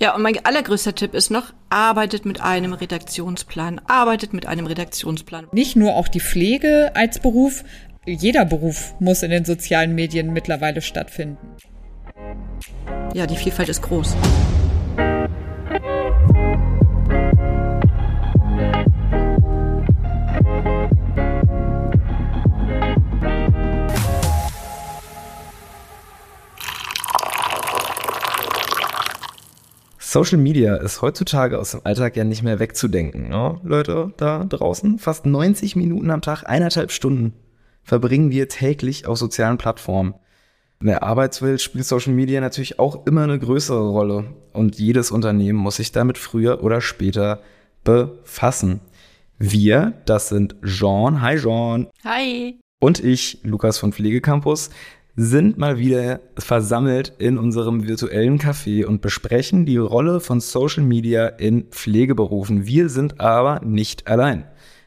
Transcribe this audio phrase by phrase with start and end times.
[0.00, 3.80] Ja, und mein allergrößter Tipp ist noch, arbeitet mit einem Redaktionsplan.
[3.86, 5.46] Arbeitet mit einem Redaktionsplan.
[5.52, 7.62] Nicht nur auch die Pflege als Beruf,
[8.04, 11.38] jeder Beruf muss in den sozialen Medien mittlerweile stattfinden.
[13.14, 14.16] Ja, die Vielfalt ist groß.
[30.14, 33.30] Social Media ist heutzutage aus dem Alltag ja nicht mehr wegzudenken.
[33.30, 33.58] Ne?
[33.64, 37.32] Leute da draußen, fast 90 Minuten am Tag, eineinhalb Stunden
[37.82, 40.14] verbringen wir täglich auf sozialen Plattformen.
[40.80, 45.58] In der Arbeitswelt spielt Social Media natürlich auch immer eine größere Rolle und jedes Unternehmen
[45.58, 47.40] muss sich damit früher oder später
[47.82, 48.78] befassen.
[49.40, 51.88] Wir, das sind Jean, hi Jean.
[52.04, 52.60] Hi.
[52.78, 54.70] Und ich, Lukas von Pflegecampus,
[55.16, 61.26] sind mal wieder versammelt in unserem virtuellen Café und besprechen die Rolle von Social Media
[61.26, 62.66] in Pflegeberufen.
[62.66, 64.44] Wir sind aber nicht allein.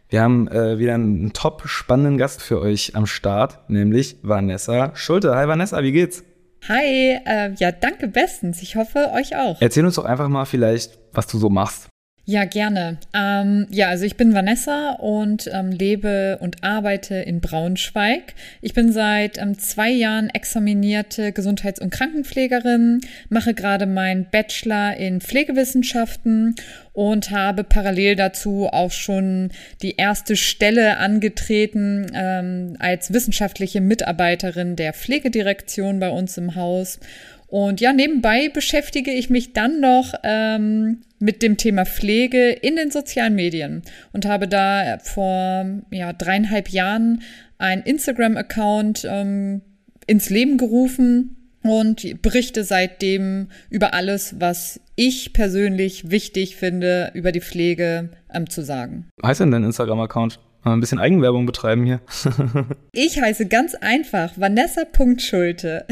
[0.10, 5.36] Wir haben äh, wieder einen top spannenden Gast für euch am Start, nämlich Vanessa Schulte.
[5.36, 6.24] Hi Vanessa, wie geht's?
[6.68, 8.62] Hi, äh, ja, danke bestens.
[8.62, 9.58] Ich hoffe, euch auch.
[9.62, 11.88] Erzähl uns doch einfach mal vielleicht, was du so machst.
[12.30, 12.98] Ja, gerne.
[13.14, 18.34] Ähm, ja, also ich bin Vanessa und ähm, lebe und arbeite in Braunschweig.
[18.62, 25.22] Ich bin seit ähm, zwei Jahren examinierte Gesundheits- und Krankenpflegerin, mache gerade meinen Bachelor in
[25.22, 26.56] Pflegewissenschaften
[26.92, 34.92] und habe parallel dazu auch schon die erste Stelle angetreten ähm, als wissenschaftliche Mitarbeiterin der
[34.92, 37.00] Pflegedirektion bei uns im Haus
[37.48, 42.92] und ja, nebenbei beschäftige ich mich dann noch ähm, mit dem Thema Pflege in den
[42.92, 47.22] sozialen Medien und habe da vor ja, dreieinhalb Jahren
[47.58, 49.62] ein Instagram-Account ähm,
[50.08, 57.42] ins Leben gerufen und berichte seitdem über alles, was ich persönlich wichtig finde, über die
[57.42, 59.08] Pflege ähm, zu sagen.
[59.18, 60.40] Was heißt denn dein Instagram-Account?
[60.64, 62.02] Ein bisschen Eigenwerbung betreiben hier.
[62.92, 65.86] ich heiße ganz einfach Vanessa.schulte.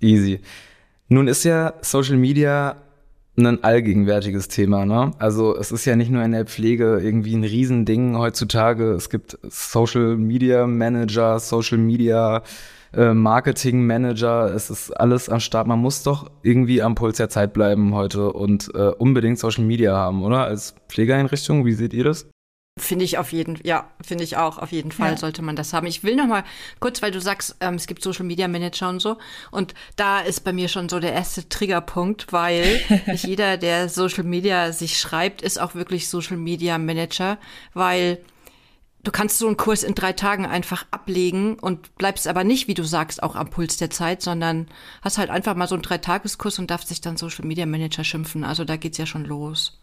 [0.00, 0.40] Easy.
[1.12, 2.76] Nun ist ja Social Media
[3.36, 5.10] ein allgegenwärtiges Thema, ne?
[5.18, 8.92] Also es ist ja nicht nur in der Pflege irgendwie ein Riesending heutzutage.
[8.92, 12.42] Es gibt Social Media Manager, Social Media
[12.94, 14.54] äh, Marketing Manager.
[14.54, 15.66] Es ist alles am Start.
[15.66, 19.94] Man muss doch irgendwie am Puls der Zeit bleiben heute und äh, unbedingt Social Media
[19.94, 20.44] haben, oder?
[20.44, 22.26] Als Pflegeeinrichtung, wie seht ihr das?
[22.78, 24.56] Finde ich auf jeden, ja, finde ich auch.
[24.56, 25.16] Auf jeden Fall ja.
[25.18, 25.86] sollte man das haben.
[25.86, 26.42] Ich will noch mal
[26.80, 29.18] kurz, weil du sagst, ähm, es gibt Social Media Manager und so.
[29.50, 34.24] Und da ist bei mir schon so der erste Triggerpunkt, weil nicht jeder, der Social
[34.24, 37.36] Media sich schreibt, ist auch wirklich Social Media Manager,
[37.74, 38.24] weil
[39.02, 42.74] du kannst so einen Kurs in drei Tagen einfach ablegen und bleibst aber nicht, wie
[42.74, 44.66] du sagst, auch am Puls der Zeit, sondern
[45.02, 48.44] hast halt einfach mal so einen Dreitageskurs und darfst dich dann Social Media Manager schimpfen.
[48.44, 49.78] Also da geht's ja schon los.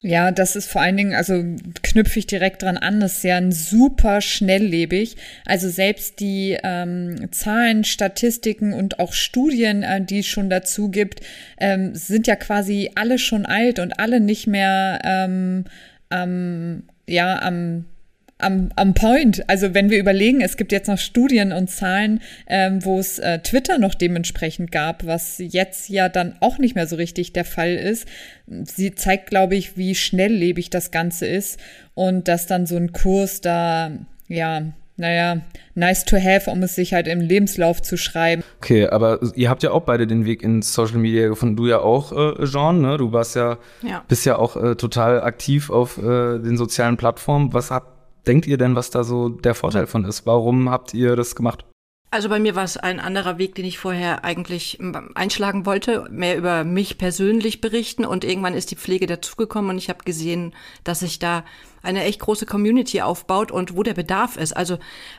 [0.00, 1.42] Ja, das ist vor allen Dingen, also
[1.82, 5.16] knüpfe ich direkt dran an, das ist ja ein super schnelllebig.
[5.46, 11.20] Also selbst die ähm, Zahlen, Statistiken und auch Studien, äh, die es schon dazu gibt,
[11.58, 15.64] ähm, sind ja quasi alle schon alt und alle nicht mehr ähm,
[16.10, 17.86] ähm, ja, am
[18.38, 19.48] am, am Point.
[19.48, 23.38] Also wenn wir überlegen, es gibt jetzt noch Studien und Zahlen, ähm, wo es äh,
[23.38, 27.74] Twitter noch dementsprechend gab, was jetzt ja dann auch nicht mehr so richtig der Fall
[27.74, 28.06] ist.
[28.46, 31.58] Sie zeigt, glaube ich, wie schnelllebig das Ganze ist
[31.94, 33.92] und dass dann so ein Kurs da,
[34.28, 35.40] ja, naja,
[35.74, 38.44] nice to have, um es sich halt im Lebenslauf zu schreiben.
[38.58, 41.56] Okay, aber ihr habt ja auch beide den Weg in Social Media gefunden.
[41.56, 42.96] Du ja auch, äh, Jean, ne?
[42.96, 44.04] Du warst ja, ja.
[44.06, 47.52] bist ja auch äh, total aktiv auf äh, den sozialen Plattformen.
[47.52, 47.93] Was habt
[48.26, 50.26] denkt ihr denn, was da so der Vorteil von ist?
[50.26, 51.64] Warum habt ihr das gemacht?
[52.14, 54.78] Also bei mir war es ein anderer Weg, den ich vorher eigentlich
[55.16, 59.88] einschlagen wollte, mehr über mich persönlich berichten und irgendwann ist die Pflege dazugekommen und ich
[59.88, 61.44] habe gesehen, dass sich da
[61.82, 64.56] eine echt große Community aufbaut und wo der Bedarf ist.
[64.56, 64.78] Also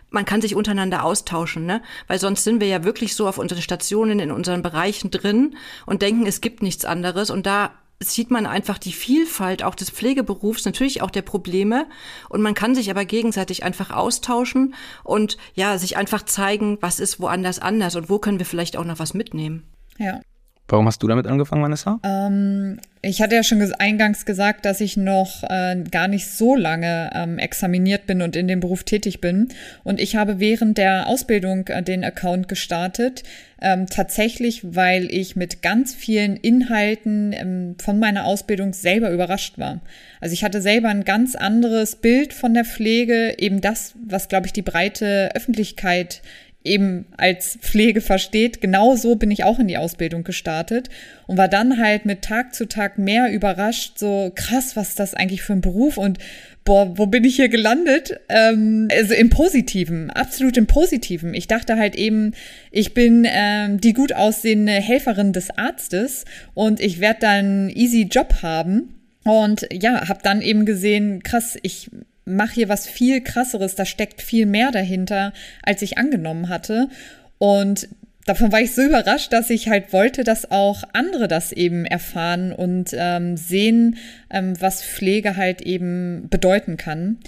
[0.09, 1.81] man kann sich untereinander austauschen, ne?
[2.07, 6.01] Weil sonst sind wir ja wirklich so auf unseren Stationen in unseren Bereichen drin und
[6.01, 10.65] denken, es gibt nichts anderes und da sieht man einfach die Vielfalt auch des Pflegeberufs,
[10.65, 11.87] natürlich auch der Probleme.
[12.29, 17.19] Und man kann sich aber gegenseitig einfach austauschen und ja, sich einfach zeigen, was ist
[17.19, 19.63] woanders anders und wo können wir vielleicht auch noch was mitnehmen.
[19.97, 20.19] Ja.
[20.67, 21.99] Warum hast du damit angefangen, Vanessa?
[22.03, 27.11] Ähm, ich hatte ja schon eingangs gesagt, dass ich noch äh, gar nicht so lange
[27.13, 29.49] ähm, examiniert bin und in dem Beruf tätig bin.
[29.83, 33.21] Und ich habe während der Ausbildung äh, den Account gestartet,
[33.61, 39.81] ähm, tatsächlich, weil ich mit ganz vielen Inhalten ähm, von meiner Ausbildung selber überrascht war.
[40.19, 44.47] Also ich hatte selber ein ganz anderes Bild von der Pflege, eben das, was, glaube
[44.47, 46.23] ich, die breite Öffentlichkeit
[46.65, 48.61] eben als Pflege versteht.
[48.61, 50.89] Genau so bin ich auch in die Ausbildung gestartet
[51.27, 55.13] und war dann halt mit Tag zu Tag mehr überrascht, so krass, was ist das
[55.13, 56.19] eigentlich für ein Beruf und
[56.65, 58.19] boah, wo bin ich hier gelandet?
[58.27, 61.33] Ähm, also im Positiven, absolut im Positiven.
[61.33, 62.33] Ich dachte halt eben,
[62.71, 68.41] ich bin ähm, die gut aussehende Helferin des Arztes und ich werde dann easy Job
[68.41, 68.91] haben.
[69.23, 71.89] Und ja, habe dann eben gesehen, krass, ich
[72.25, 75.33] mache hier was viel krasseres, da steckt viel mehr dahinter,
[75.63, 76.89] als ich angenommen hatte.
[77.37, 77.87] Und
[78.25, 82.51] davon war ich so überrascht, dass ich halt wollte, dass auch andere das eben erfahren
[82.51, 83.97] und ähm, sehen,
[84.31, 87.19] ähm, was Pflege halt eben bedeuten kann.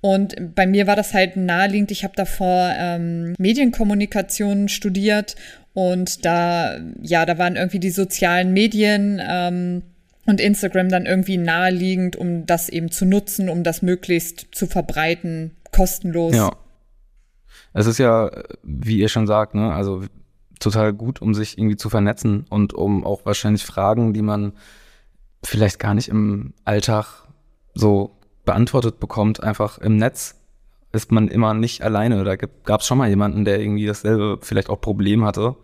[0.00, 1.90] Und bei mir war das halt naheliegend.
[1.90, 5.34] Ich habe davor ähm, Medienkommunikation studiert
[5.72, 9.82] und da, ja, da waren irgendwie die sozialen Medien ähm,
[10.26, 15.56] und Instagram dann irgendwie naheliegend, um das eben zu nutzen, um das möglichst zu verbreiten,
[15.72, 16.34] kostenlos.
[16.34, 16.52] Ja.
[17.72, 18.30] Es ist ja,
[18.62, 20.04] wie ihr schon sagt, ne, also
[20.60, 24.52] total gut, um sich irgendwie zu vernetzen und um auch wahrscheinlich Fragen, die man
[25.42, 27.24] vielleicht gar nicht im Alltag
[27.74, 30.36] so beantwortet bekommt, einfach im Netz
[30.92, 32.22] ist man immer nicht alleine.
[32.22, 35.56] Da gab es schon mal jemanden, der irgendwie dasselbe vielleicht auch Problem hatte,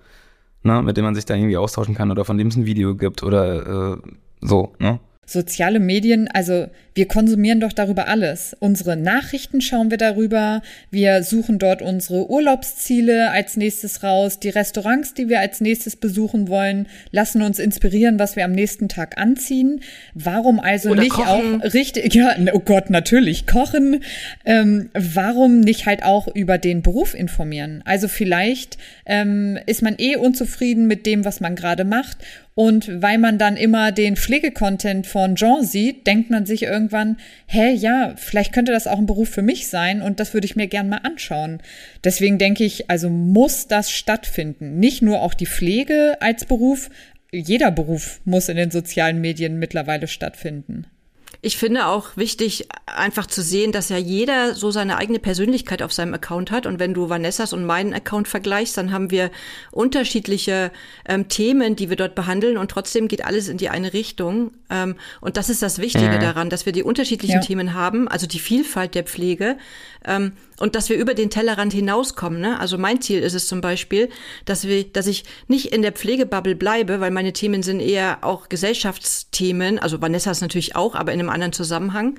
[0.62, 2.96] ne, mit dem man sich da irgendwie austauschen kann oder von dem es ein Video
[2.96, 3.96] gibt oder äh,
[4.40, 5.00] so, ne?
[5.26, 8.56] Soziale Medien, also wir konsumieren doch darüber alles.
[8.58, 10.60] Unsere Nachrichten schauen wir darüber,
[10.90, 16.48] wir suchen dort unsere Urlaubsziele als nächstes raus, die Restaurants, die wir als nächstes besuchen
[16.48, 19.82] wollen, lassen uns inspirieren, was wir am nächsten Tag anziehen.
[20.14, 21.62] Warum also Oder nicht kochen.
[21.62, 24.02] auch richtig, ja, oh Gott, natürlich, kochen.
[24.44, 27.82] Ähm, warum nicht halt auch über den Beruf informieren?
[27.84, 32.18] Also vielleicht ähm, ist man eh unzufrieden mit dem, was man gerade macht
[32.54, 37.16] und weil man dann immer den Pflegecontent von Jean sieht, denkt man sich irgendwann,
[37.46, 40.56] hä, ja, vielleicht könnte das auch ein Beruf für mich sein und das würde ich
[40.56, 41.62] mir gern mal anschauen.
[42.04, 44.78] Deswegen denke ich, also muss das stattfinden.
[44.78, 46.90] Nicht nur auch die Pflege als Beruf,
[47.32, 50.86] jeder Beruf muss in den sozialen Medien mittlerweile stattfinden.
[51.42, 55.90] Ich finde auch wichtig, einfach zu sehen, dass ja jeder so seine eigene Persönlichkeit auf
[55.92, 56.66] seinem Account hat.
[56.66, 59.30] Und wenn du Vanessas und meinen Account vergleichst, dann haben wir
[59.70, 60.70] unterschiedliche
[61.08, 62.58] ähm, Themen, die wir dort behandeln.
[62.58, 64.52] Und trotzdem geht alles in die eine Richtung.
[64.68, 66.20] Ähm, und das ist das Wichtige Mhm.
[66.20, 67.40] daran, dass wir die unterschiedlichen Ja.
[67.40, 69.56] Themen haben, also die Vielfalt der Pflege.
[70.04, 72.40] Ähm, und dass wir über den Tellerrand hinauskommen.
[72.40, 72.60] Ne?
[72.60, 74.10] Also mein Ziel ist es zum Beispiel,
[74.44, 78.48] dass wir, dass ich nicht in der Pflegebubble bleibe, weil meine Themen sind eher auch
[78.48, 79.78] Gesellschaftsthemen.
[79.78, 82.18] Also Vanessa ist natürlich auch, aber in einem anderen Zusammenhang.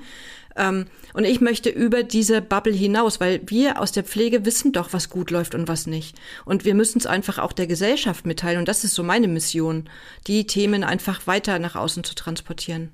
[0.56, 4.92] Ähm, und ich möchte über diese Bubble hinaus, weil wir aus der Pflege wissen doch,
[4.92, 6.18] was gut läuft und was nicht.
[6.44, 8.58] Und wir müssen es einfach auch der Gesellschaft mitteilen.
[8.58, 9.88] Und das ist so meine Mission,
[10.26, 12.90] die Themen einfach weiter nach außen zu transportieren.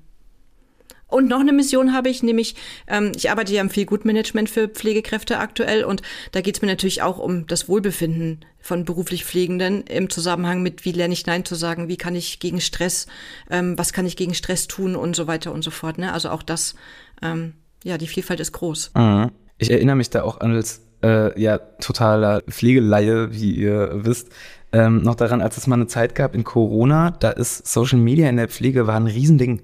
[1.09, 2.55] Und noch eine Mission habe ich, nämlich
[2.87, 6.01] ähm, ich arbeite ja im Feelgood-Management für Pflegekräfte aktuell und
[6.31, 10.85] da geht es mir natürlich auch um das Wohlbefinden von beruflich Pflegenden im Zusammenhang mit,
[10.85, 13.07] wie lerne ich Nein zu sagen, wie kann ich gegen Stress,
[13.49, 15.97] ähm, was kann ich gegen Stress tun und so weiter und so fort.
[15.97, 16.13] Ne?
[16.13, 16.75] Also auch das,
[17.21, 17.53] ähm,
[17.83, 18.91] ja, die Vielfalt ist groß.
[18.95, 19.31] Mhm.
[19.57, 24.29] Ich erinnere mich da auch als äh, ja, totaler Pflegeleihe, wie ihr wisst,
[24.71, 28.29] ähm, noch daran, als es mal eine Zeit gab in Corona, da ist Social Media
[28.29, 29.61] in der Pflege war ein Riesending.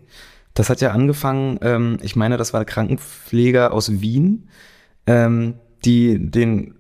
[0.56, 4.48] Das hat ja angefangen, ähm, ich meine, das war Krankenpfleger aus Wien,
[5.06, 6.74] ähm, die den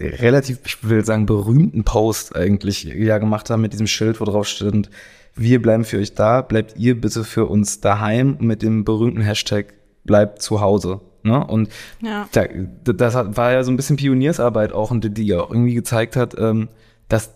[0.00, 4.48] relativ, ich will sagen, berühmten Post eigentlich ja gemacht haben mit diesem Schild, wo drauf
[4.48, 4.90] stand,
[5.36, 9.74] wir bleiben für euch da, bleibt ihr bitte für uns daheim mit dem berühmten Hashtag
[10.04, 11.00] bleibt zu Hause.
[11.22, 11.44] Ne?
[11.44, 11.70] Und
[12.00, 12.28] Ja.
[12.32, 12.44] da,
[12.92, 16.36] das war ja so ein bisschen Pioniersarbeit auch und die, die auch irgendwie gezeigt hat,
[16.38, 16.68] ähm,
[17.08, 17.34] dass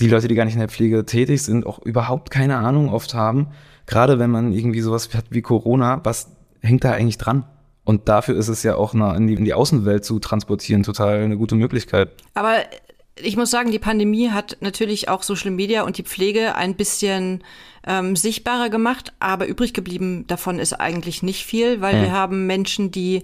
[0.00, 3.14] die Leute, die gar nicht in der Pflege tätig sind, auch überhaupt keine Ahnung oft
[3.14, 3.48] haben.
[3.88, 6.30] Gerade wenn man irgendwie sowas hat wie Corona, was
[6.60, 7.44] hängt da eigentlich dran?
[7.84, 11.22] Und dafür ist es ja auch eine, in, die, in die Außenwelt zu transportieren total
[11.22, 12.10] eine gute Möglichkeit.
[12.34, 12.56] Aber
[13.16, 17.42] ich muss sagen, die Pandemie hat natürlich auch Social Media und die Pflege ein bisschen
[17.86, 22.02] ähm, sichtbarer gemacht, aber übrig geblieben davon ist eigentlich nicht viel, weil Hm.
[22.02, 23.22] wir haben Menschen, die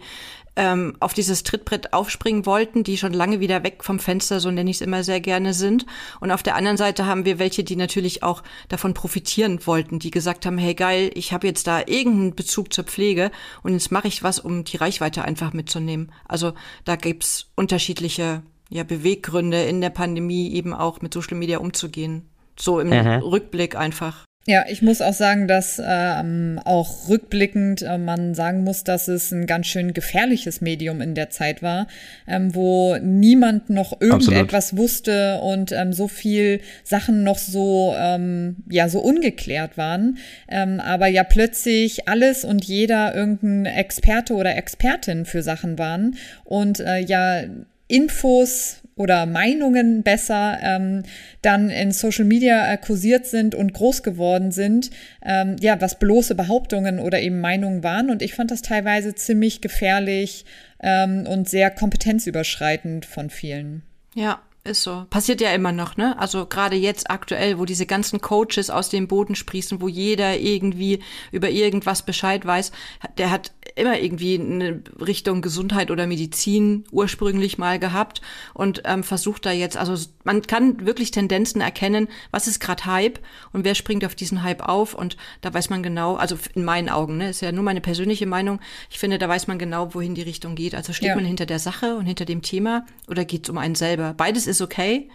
[0.56, 4.70] ähm, auf dieses Trittbrett aufspringen wollten, die schon lange wieder weg vom Fenster, so nenne
[4.70, 5.86] ich es immer sehr gerne, sind.
[6.20, 10.10] Und auf der anderen Seite haben wir welche, die natürlich auch davon profitieren wollten, die
[10.10, 13.30] gesagt haben, hey geil, ich habe jetzt da irgendeinen Bezug zur Pflege
[13.62, 16.12] und jetzt mache ich was, um die Reichweite einfach mitzunehmen.
[16.26, 16.52] Also
[16.84, 22.28] da gibt's unterschiedliche ja, Beweggründe in der Pandemie eben auch mit Social Media umzugehen.
[22.58, 24.24] So im Rückblick einfach.
[24.46, 29.32] Ja, ich muss auch sagen, dass ähm, auch rückblickend äh, man sagen muss, dass es
[29.32, 31.86] ein ganz schön gefährliches Medium in der Zeit war,
[32.26, 38.90] ähm, wo niemand noch irgendetwas wusste und ähm, so viel Sachen noch so ähm, ja
[38.90, 45.42] so ungeklärt waren, ähm, aber ja plötzlich alles und jeder irgendein Experte oder Expertin für
[45.42, 46.16] Sachen waren.
[46.44, 47.44] Und äh, ja
[47.88, 51.02] Infos oder Meinungen besser ähm,
[51.42, 54.90] dann in Social Media äh, kursiert sind und groß geworden sind,
[55.24, 58.10] ähm, ja, was bloße Behauptungen oder eben Meinungen waren.
[58.10, 60.44] Und ich fand das teilweise ziemlich gefährlich
[60.80, 63.82] ähm, und sehr kompetenzüberschreitend von vielen.
[64.14, 65.06] Ja, ist so.
[65.10, 66.18] Passiert ja immer noch, ne?
[66.18, 71.00] Also gerade jetzt aktuell, wo diese ganzen Coaches aus dem Boden sprießen, wo jeder irgendwie
[71.32, 72.72] über irgendwas Bescheid weiß,
[73.18, 78.20] der hat immer irgendwie eine Richtung Gesundheit oder Medizin ursprünglich mal gehabt
[78.52, 83.18] und ähm, versucht da jetzt, also man kann wirklich Tendenzen erkennen, was ist gerade Hype
[83.52, 86.88] und wer springt auf diesen Hype auf und da weiß man genau, also in meinen
[86.88, 90.14] Augen, ne, ist ja nur meine persönliche Meinung, ich finde, da weiß man genau, wohin
[90.14, 90.74] die Richtung geht.
[90.74, 91.16] Also steht ja.
[91.16, 94.14] man hinter der Sache und hinter dem Thema oder geht es um einen selber?
[94.14, 95.08] Beides ist okay,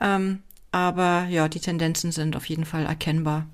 [0.00, 3.46] ähm, aber ja, die Tendenzen sind auf jeden Fall erkennbar.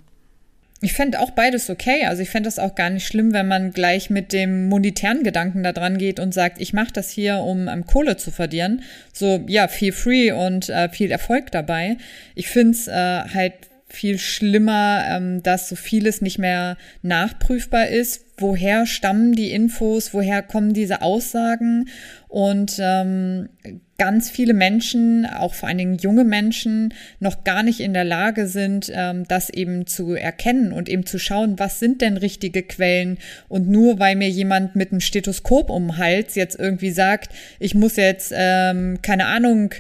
[0.85, 2.05] Ich fände auch beides okay.
[2.07, 5.63] Also ich fände das auch gar nicht schlimm, wenn man gleich mit dem monetären Gedanken
[5.63, 8.83] da dran geht und sagt, ich mache das hier, um ähm, Kohle zu verdienen.
[9.13, 11.97] So, ja, feel free und äh, viel Erfolg dabei.
[12.35, 13.55] Ich finde es äh, halt
[13.95, 18.25] viel schlimmer, ähm, dass so vieles nicht mehr nachprüfbar ist.
[18.37, 20.13] Woher stammen die Infos?
[20.13, 21.89] Woher kommen diese Aussagen?
[22.29, 23.49] Und ähm,
[23.97, 28.49] ganz viele Menschen, auch vor allen Dingen junge Menschen, noch gar nicht in der Lage
[28.49, 33.19] sind, ähm, das eben zu erkennen und eben zu schauen, was sind denn richtige Quellen.
[33.49, 37.75] Und nur weil mir jemand mit einem Stethoskop um den Hals jetzt irgendwie sagt, ich
[37.75, 39.71] muss jetzt, ähm, keine Ahnung,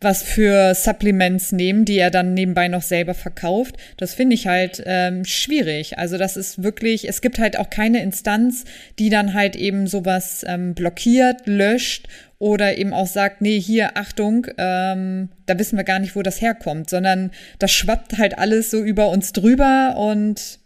[0.00, 3.76] was für Supplements nehmen, die er dann nebenbei noch selber verkauft.
[3.96, 5.98] Das finde ich halt ähm, schwierig.
[5.98, 8.64] Also das ist wirklich, es gibt halt auch keine Instanz,
[8.98, 12.06] die dann halt eben sowas ähm, blockiert, löscht
[12.38, 16.40] oder eben auch sagt, nee, hier, Achtung, ähm, da wissen wir gar nicht, wo das
[16.40, 20.60] herkommt, sondern das schwappt halt alles so über uns drüber und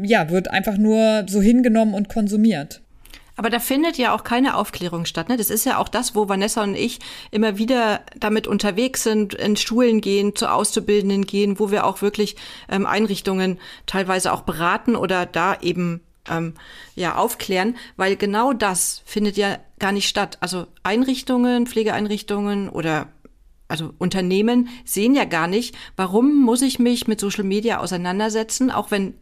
[0.00, 2.80] ja, wird einfach nur so hingenommen und konsumiert.
[3.40, 5.30] Aber da findet ja auch keine Aufklärung statt.
[5.30, 5.38] Ne?
[5.38, 6.98] Das ist ja auch das, wo Vanessa und ich
[7.30, 12.36] immer wieder damit unterwegs sind, in Schulen gehen, zu Auszubildenden gehen, wo wir auch wirklich
[12.68, 16.52] ähm, Einrichtungen teilweise auch beraten oder da eben ähm,
[16.96, 20.36] ja aufklären, weil genau das findet ja gar nicht statt.
[20.42, 23.06] Also Einrichtungen, Pflegeeinrichtungen oder
[23.68, 28.90] also Unternehmen sehen ja gar nicht, warum muss ich mich mit Social Media auseinandersetzen, auch
[28.90, 29.14] wenn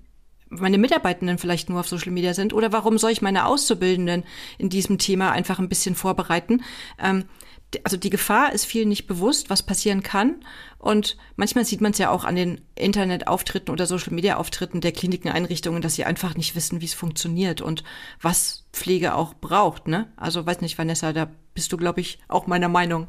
[0.50, 4.24] meine Mitarbeitenden vielleicht nur auf Social Media sind oder warum soll ich meine Auszubildenden
[4.58, 6.62] in diesem Thema einfach ein bisschen vorbereiten?
[6.98, 7.24] Ähm,
[7.84, 10.36] also die Gefahr ist vielen nicht bewusst, was passieren kann.
[10.78, 15.94] Und manchmal sieht man es ja auch an den Internetauftritten oder Social-Media-Auftritten der Klinikeneinrichtungen, dass
[15.94, 17.84] sie einfach nicht wissen, wie es funktioniert und
[18.20, 19.88] was Pflege auch braucht.
[19.88, 20.10] Ne?
[20.16, 23.08] Also weiß nicht, Vanessa, da bist du, glaube ich, auch meiner Meinung.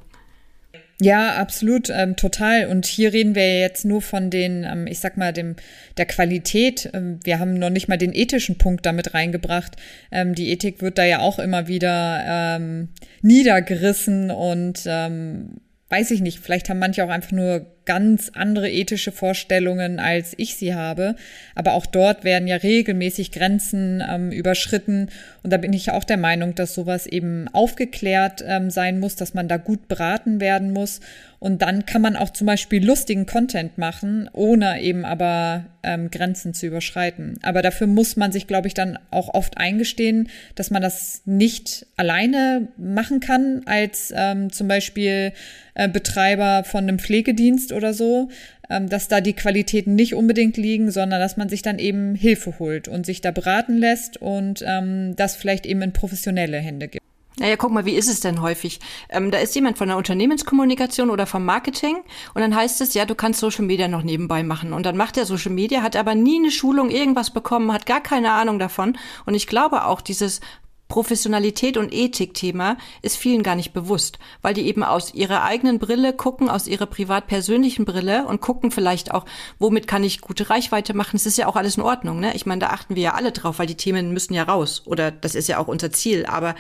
[1.02, 2.66] Ja, absolut, ähm, total.
[2.68, 5.56] Und hier reden wir jetzt nur von den, ähm, ich sag mal, dem
[5.96, 6.90] der Qualität.
[6.94, 9.78] Ähm, wir haben noch nicht mal den ethischen Punkt damit reingebracht.
[10.12, 12.90] Ähm, die Ethik wird da ja auch immer wieder ähm,
[13.22, 16.40] niedergerissen und ähm, weiß ich nicht.
[16.40, 21.16] Vielleicht haben manche auch einfach nur ganz andere ethische Vorstellungen, als ich sie habe.
[21.56, 25.10] Aber auch dort werden ja regelmäßig Grenzen ähm, überschritten.
[25.42, 29.34] Und da bin ich auch der Meinung, dass sowas eben aufgeklärt ähm, sein muss, dass
[29.34, 31.00] man da gut beraten werden muss.
[31.40, 36.54] Und dann kann man auch zum Beispiel lustigen Content machen, ohne eben aber ähm, Grenzen
[36.54, 37.40] zu überschreiten.
[37.42, 41.88] Aber dafür muss man sich, glaube ich, dann auch oft eingestehen, dass man das nicht
[41.96, 45.32] alleine machen kann, als ähm, zum Beispiel
[45.76, 48.30] äh, Betreiber von einem Pflegedienst oder so,
[48.70, 52.60] ähm, dass da die Qualitäten nicht unbedingt liegen, sondern dass man sich dann eben Hilfe
[52.60, 57.04] holt und sich da beraten lässt und ähm, das vielleicht eben in professionelle Hände gibt.
[57.40, 58.80] Naja, guck mal, wie ist es denn häufig?
[59.10, 61.96] Ähm, da ist jemand von der Unternehmenskommunikation oder vom Marketing
[62.34, 64.74] und dann heißt es, ja, du kannst Social Media noch nebenbei machen.
[64.74, 68.04] Und dann macht er Social Media, hat aber nie eine Schulung, irgendwas bekommen, hat gar
[68.04, 68.98] keine Ahnung davon.
[69.26, 70.42] Und ich glaube auch, dieses
[70.90, 76.14] Professionalität und Ethik-Thema ist vielen gar nicht bewusst, weil die eben aus ihrer eigenen Brille
[76.14, 79.26] gucken, aus ihrer privat-persönlichen Brille und gucken vielleicht auch,
[79.60, 81.16] womit kann ich gute Reichweite machen.
[81.16, 82.36] Es ist ja auch alles in Ordnung, ne?
[82.36, 85.12] Ich meine, da achten wir ja alle drauf, weil die Themen müssen ja raus oder
[85.12, 86.26] das ist ja auch unser Ziel.
[86.26, 86.56] Aber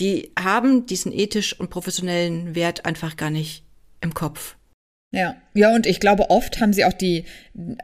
[0.00, 3.62] die haben diesen ethisch und professionellen Wert einfach gar nicht
[4.00, 4.56] im Kopf.
[5.12, 7.24] Ja, ja, und ich glaube, oft haben sie auch die,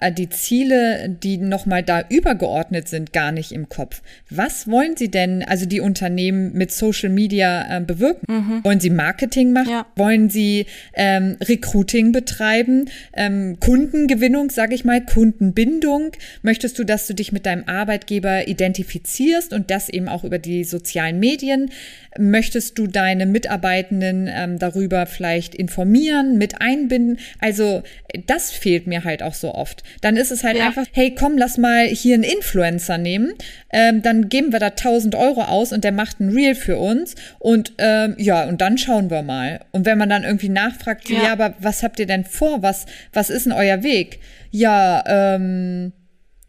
[0.00, 4.02] äh, die Ziele, die nochmal da übergeordnet sind, gar nicht im Kopf.
[4.28, 8.26] Was wollen sie denn, also die Unternehmen mit Social Media äh, bewirken?
[8.28, 8.64] Mhm.
[8.64, 9.70] Wollen sie Marketing machen?
[9.70, 9.86] Ja.
[9.96, 12.90] Wollen sie ähm, Recruiting betreiben?
[13.14, 16.12] Ähm, Kundengewinnung, sage ich mal, Kundenbindung?
[16.42, 20.64] Möchtest du, dass du dich mit deinem Arbeitgeber identifizierst und das eben auch über die
[20.64, 21.70] sozialen Medien?
[22.18, 27.18] Möchtest du deine Mitarbeitenden ähm, darüber vielleicht informieren, mit einbinden?
[27.38, 27.82] Also Also
[28.26, 29.82] das fehlt mir halt auch so oft.
[30.00, 30.66] Dann ist es halt ja.
[30.66, 33.32] einfach, hey, komm, lass mal hier einen Influencer nehmen.
[33.72, 37.14] Ähm, dann geben wir da 1000 Euro aus und der macht ein Reel für uns.
[37.38, 39.60] Und ähm, ja, und dann schauen wir mal.
[39.70, 41.24] Und wenn man dann irgendwie nachfragt, ja.
[41.24, 42.62] ja, aber was habt ihr denn vor?
[42.62, 44.20] Was, was ist denn euer Weg?
[44.50, 45.92] Ja, ähm,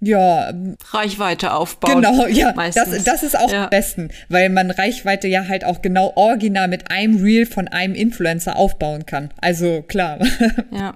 [0.01, 0.53] ja.
[0.91, 2.01] Reichweite aufbauen.
[2.01, 2.51] Genau, ja.
[2.51, 3.65] Das, das ist auch ja.
[3.65, 7.95] am besten, weil man Reichweite ja halt auch genau original mit einem Reel von einem
[7.95, 9.29] Influencer aufbauen kann.
[9.39, 10.19] Also klar.
[10.71, 10.95] Ja.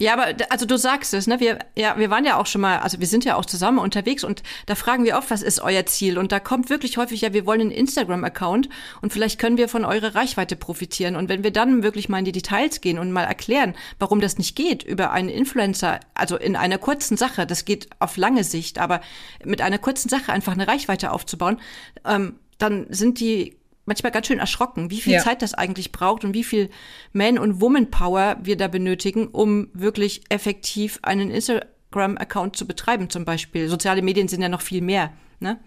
[0.00, 1.40] Ja, aber also du sagst es, ne?
[1.40, 4.24] Wir, ja, wir waren ja auch schon mal, also wir sind ja auch zusammen unterwegs
[4.24, 6.16] und da fragen wir oft, was ist euer Ziel?
[6.16, 8.70] Und da kommt wirklich häufig, ja, wir wollen einen Instagram-Account
[9.02, 11.16] und vielleicht können wir von eurer Reichweite profitieren.
[11.16, 14.38] Und wenn wir dann wirklich mal in die Details gehen und mal erklären, warum das
[14.38, 18.78] nicht geht über einen Influencer, also in einer kurzen Sache, das geht auf lange Sicht,
[18.78, 19.02] aber
[19.44, 21.60] mit einer kurzen Sache einfach eine Reichweite aufzubauen,
[22.06, 23.59] ähm, dann sind die
[23.90, 25.20] manchmal ganz schön erschrocken, wie viel ja.
[25.20, 26.70] Zeit das eigentlich braucht und wie viel
[27.12, 33.68] Man- und Woman-Power wir da benötigen, um wirklich effektiv einen Instagram-Account zu betreiben, zum Beispiel.
[33.68, 35.12] Soziale Medien sind ja noch viel mehr.
[35.40, 35.58] Ne?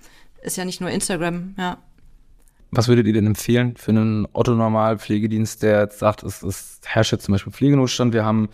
[0.42, 1.80] Ist ja nicht nur Instagram, ja.
[2.72, 7.26] Was würdet ihr denn empfehlen für einen Otto-Normal-Pflegedienst, der jetzt sagt, es, es herrscht jetzt
[7.26, 8.48] zum Beispiel Pflegenotstand, wir haben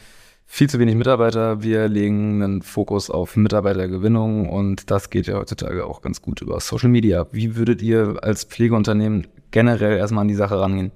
[0.51, 1.61] viel zu wenig Mitarbeiter.
[1.61, 6.59] Wir legen einen Fokus auf Mitarbeitergewinnung und das geht ja heutzutage auch ganz gut über
[6.59, 7.27] Social Media.
[7.31, 10.91] Wie würdet ihr als Pflegeunternehmen generell erstmal an die Sache rangehen?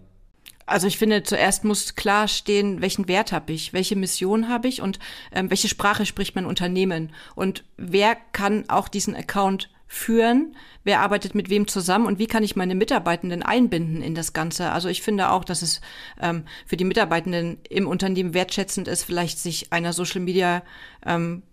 [0.65, 4.81] Also ich finde, zuerst muss klar stehen, welchen Wert habe ich, welche Mission habe ich
[4.81, 4.97] und
[5.33, 11.35] ähm, welche Sprache spricht mein Unternehmen und wer kann auch diesen Account führen, wer arbeitet
[11.35, 14.71] mit wem zusammen und wie kann ich meine Mitarbeitenden einbinden in das Ganze.
[14.71, 15.81] Also ich finde auch, dass es
[16.19, 20.63] ähm, für die Mitarbeitenden im Unternehmen wertschätzend ist, vielleicht sich einer Social Media
[21.05, 21.43] ähm,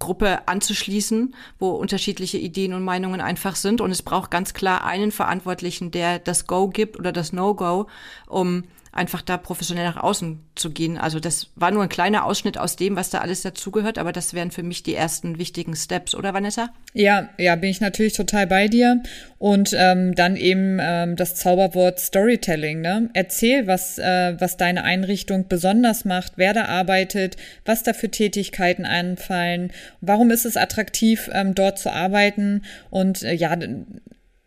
[0.00, 3.80] Gruppe anzuschließen, wo unterschiedliche Ideen und Meinungen einfach sind.
[3.80, 7.86] Und es braucht ganz klar einen Verantwortlichen, der das Go gibt oder das No-Go,
[8.26, 10.98] um einfach da professionell nach außen zu gehen.
[10.98, 14.34] Also das war nur ein kleiner Ausschnitt aus dem, was da alles dazugehört, aber das
[14.34, 16.70] wären für mich die ersten wichtigen Steps, oder Vanessa?
[16.92, 19.02] Ja, ja, bin ich natürlich total bei dir.
[19.38, 22.80] Und ähm, dann eben ähm, das Zauberwort Storytelling.
[22.80, 23.10] Ne?
[23.14, 28.84] Erzähl, was, äh, was deine Einrichtung besonders macht, wer da arbeitet, was da für Tätigkeiten
[28.84, 33.56] anfallen, warum ist es attraktiv, ähm, dort zu arbeiten und äh, ja,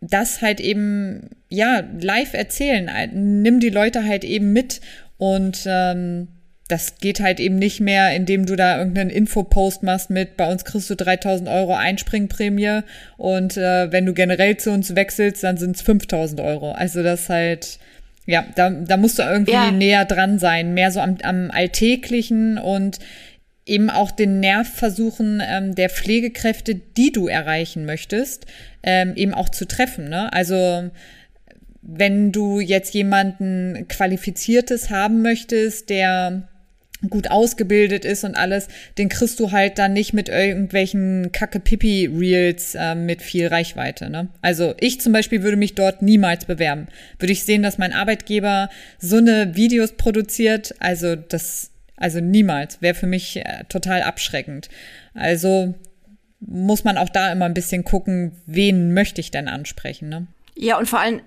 [0.10, 2.90] das halt eben, ja, live erzählen.
[3.14, 4.82] Nimm die Leute halt eben mit
[5.18, 6.28] und ähm,
[6.68, 10.66] das geht halt eben nicht mehr, indem du da irgendeinen Infopost machst mit, bei uns
[10.66, 12.82] kriegst du 3000 Euro Einspringprämie
[13.18, 16.72] und äh, wenn du generell zu uns wechselst, dann sind es 5000 Euro.
[16.72, 17.80] Also das halt,
[18.26, 19.72] ja, da, da musst du irgendwie ja.
[19.72, 23.00] näher dran sein, mehr so am, am Alltäglichen und
[23.66, 28.46] eben auch den Nerv versuchen ähm, der Pflegekräfte, die du erreichen möchtest,
[28.84, 30.10] ähm, eben auch zu treffen.
[30.10, 30.32] Ne?
[30.34, 30.90] Also
[31.82, 36.48] wenn du jetzt jemanden Qualifiziertes haben möchtest, der
[37.10, 42.96] gut ausgebildet ist und alles, den kriegst du halt dann nicht mit irgendwelchen Kacke-Pipi-Reels äh,
[42.96, 44.10] mit viel Reichweite.
[44.10, 44.30] Ne?
[44.42, 46.88] Also ich zum Beispiel würde mich dort niemals bewerben.
[47.20, 52.96] Würde ich sehen, dass mein Arbeitgeber so eine Videos produziert, also das, also niemals, wäre
[52.96, 54.70] für mich äh, total abschreckend.
[55.14, 55.76] Also
[56.40, 60.10] muss man auch da immer ein bisschen gucken, wen möchte ich denn ansprechen.
[60.10, 60.28] Ne?
[60.56, 61.22] Ja, und vor allem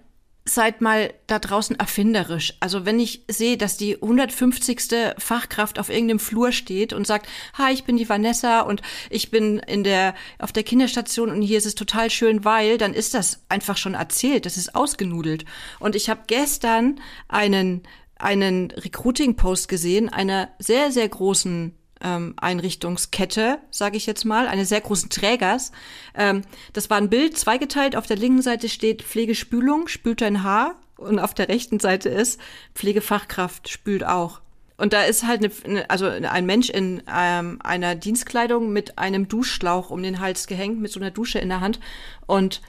[0.48, 2.54] seid mal da draußen erfinderisch.
[2.60, 5.14] Also wenn ich sehe, dass die 150.
[5.18, 9.58] Fachkraft auf irgendeinem Flur steht und sagt, hi, ich bin die Vanessa und ich bin
[9.58, 13.40] in der, auf der Kinderstation und hier ist es total schön, weil, dann ist das
[13.48, 15.44] einfach schon erzählt, das ist ausgenudelt.
[15.80, 17.82] Und ich habe gestern einen,
[18.18, 24.80] einen Recruiting-Post gesehen, einer sehr, sehr großen ähm, Einrichtungskette, sage ich jetzt mal, eines sehr
[24.80, 25.72] großen Trägers.
[26.14, 27.96] Ähm, das war ein Bild, zweigeteilt.
[27.96, 30.74] Auf der linken Seite steht Pflegespülung, spült dein Haar.
[30.96, 32.40] Und auf der rechten Seite ist
[32.74, 34.40] Pflegefachkraft, spült auch.
[34.78, 39.90] Und da ist halt eine, also ein Mensch in ähm, einer Dienstkleidung mit einem Duschschlauch
[39.90, 41.80] um den Hals gehängt, mit so einer Dusche in der Hand.
[42.26, 42.60] Und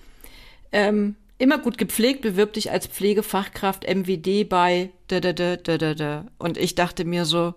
[0.71, 5.93] ähm, immer gut gepflegt, bewirbt dich als Pflegefachkraft MWD bei da, da, da, da, da,
[5.93, 6.25] da.
[6.37, 7.53] Und ich dachte mir so,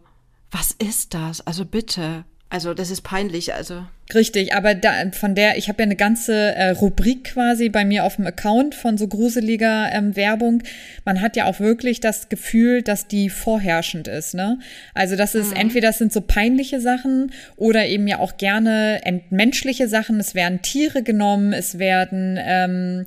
[0.50, 1.46] was ist das?
[1.46, 2.24] Also bitte.
[2.52, 3.84] Also das ist peinlich, also.
[4.12, 8.04] Richtig, aber da, von der, ich habe ja eine ganze äh, Rubrik quasi bei mir
[8.04, 10.64] auf dem Account von so gruseliger ähm, Werbung.
[11.04, 14.58] Man hat ja auch wirklich das Gefühl, dass die vorherrschend ist, ne?
[14.94, 15.60] Also das ist, mhm.
[15.60, 20.18] entweder das sind so peinliche Sachen oder eben ja auch gerne entmenschliche Sachen.
[20.18, 23.06] Es werden Tiere genommen, es werden ähm,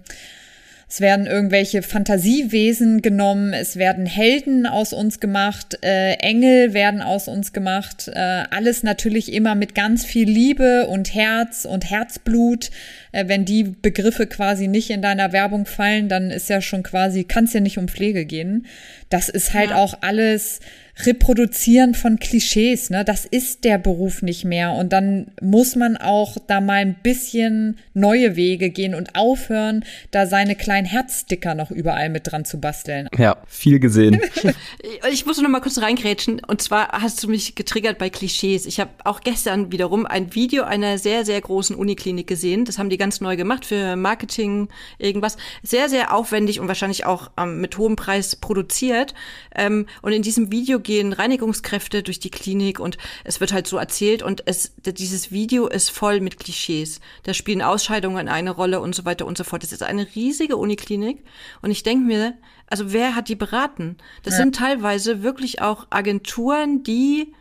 [0.93, 7.27] es werden irgendwelche Fantasiewesen genommen, es werden Helden aus uns gemacht, äh, Engel werden aus
[7.27, 12.69] uns gemacht, äh, alles natürlich immer mit ganz viel Liebe und Herz und Herzblut.
[13.11, 17.23] Äh, wenn die Begriffe quasi nicht in deiner Werbung fallen, dann ist ja schon quasi,
[17.23, 18.67] kann es ja nicht um Pflege gehen.
[19.09, 19.77] Das ist halt ja.
[19.77, 20.59] auch alles
[20.95, 23.03] Reproduzieren von Klischees, ne?
[23.03, 24.73] Das ist der Beruf nicht mehr.
[24.73, 30.27] Und dann muss man auch da mal ein bisschen neue Wege gehen und aufhören, da
[30.27, 33.07] seine kleinen Herzsticker noch überall mit dran zu basteln.
[33.17, 34.21] Ja, viel gesehen.
[35.11, 36.41] ich muss noch mal kurz reingrätschen.
[36.45, 38.67] Und zwar hast du mich getriggert bei Klischees.
[38.67, 42.65] Ich habe auch gestern wiederum ein Video einer sehr, sehr großen Uniklinik gesehen.
[42.65, 45.37] Das haben die ganz neu gemacht für Marketing, irgendwas.
[45.63, 49.15] Sehr, sehr aufwendig und wahrscheinlich auch ähm, mit hohem Preis produziert.
[49.55, 53.77] Ähm, und in diesem Video gehen Reinigungskräfte durch die Klinik und es wird halt so
[53.77, 56.99] erzählt und es, dieses Video ist voll mit Klischees.
[57.23, 59.63] Da spielen Ausscheidungen eine Rolle und so weiter und so fort.
[59.63, 61.23] Es ist eine riesige Uniklinik
[61.61, 62.33] und ich denke mir,
[62.67, 63.97] also wer hat die beraten?
[64.23, 64.41] Das ja.
[64.41, 67.33] sind teilweise wirklich auch Agenturen, die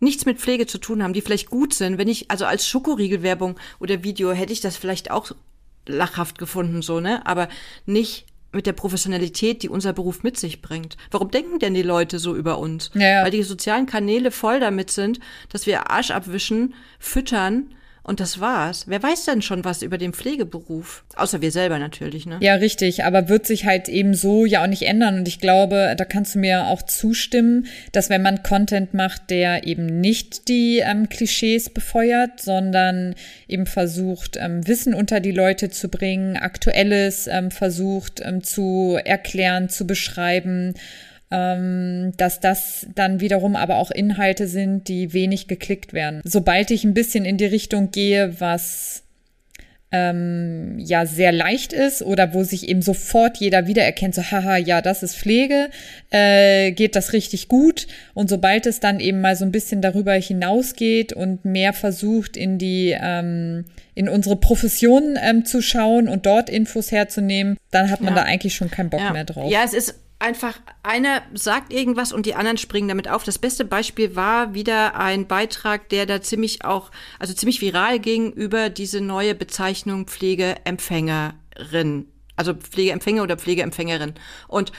[0.00, 1.98] nichts mit Pflege zu tun haben, die vielleicht gut sind.
[1.98, 5.32] Wenn ich, also als Schokoriegelwerbung oder Video hätte ich das vielleicht auch
[5.86, 7.24] lachhaft gefunden, so, ne?
[7.26, 7.48] Aber
[7.86, 8.26] nicht
[8.56, 10.96] mit der Professionalität, die unser Beruf mit sich bringt.
[11.10, 12.90] Warum denken denn die Leute so über uns?
[12.94, 13.24] Ja, ja.
[13.24, 17.70] Weil die sozialen Kanäle voll damit sind, dass wir Arsch abwischen, füttern
[18.06, 18.84] und das war's.
[18.86, 21.04] Wer weiß denn schon was über den Pflegeberuf?
[21.16, 22.38] Außer wir selber natürlich, ne?
[22.40, 23.04] Ja, richtig.
[23.04, 25.18] Aber wird sich halt eben so ja auch nicht ändern.
[25.18, 29.66] Und ich glaube, da kannst du mir auch zustimmen, dass wenn man Content macht, der
[29.66, 33.16] eben nicht die ähm, Klischees befeuert, sondern
[33.48, 39.68] eben versucht, ähm, Wissen unter die Leute zu bringen, Aktuelles ähm, versucht ähm, zu erklären,
[39.68, 40.74] zu beschreiben,
[41.30, 46.20] ähm, dass das dann wiederum aber auch Inhalte sind, die wenig geklickt werden.
[46.24, 49.02] Sobald ich ein bisschen in die Richtung gehe, was
[49.92, 54.82] ähm, ja sehr leicht ist oder wo sich eben sofort jeder wiedererkennt, so haha, ja,
[54.82, 55.70] das ist Pflege,
[56.10, 57.86] äh, geht das richtig gut.
[58.12, 62.58] Und sobald es dann eben mal so ein bisschen darüber hinausgeht und mehr versucht, in
[62.58, 68.14] die ähm, in unsere Profession ähm, zu schauen und dort Infos herzunehmen, dann hat man
[68.14, 68.22] ja.
[68.22, 69.12] da eigentlich schon keinen Bock ja.
[69.12, 69.50] mehr drauf.
[69.50, 73.24] Ja, es ist einfach, einer sagt irgendwas und die anderen springen damit auf.
[73.24, 78.32] Das beste Beispiel war wieder ein Beitrag, der da ziemlich auch, also ziemlich viral ging
[78.32, 82.06] über diese neue Bezeichnung Pflegeempfängerin.
[82.36, 84.14] Also Pflegeempfänger oder Pflegeempfängerin.
[84.48, 84.72] Und